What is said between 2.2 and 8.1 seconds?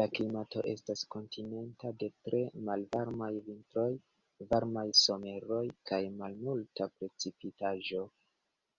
tre malvarmaj vintroj, varmaj someroj kaj malmulta precipitaĵo.